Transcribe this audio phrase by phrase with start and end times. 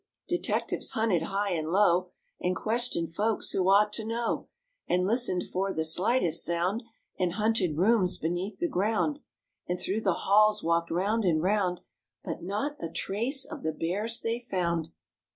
[0.27, 2.09] Detectives hunted high and low
[2.39, 4.47] And questioned folks who ought to know,
[4.87, 6.81] And listened for the slightest sound
[7.19, 9.19] And hunted rooms beneath the ground,
[9.69, 11.81] And through the halls walked round and round,
[12.23, 14.89] But not a trace of the Bears they found.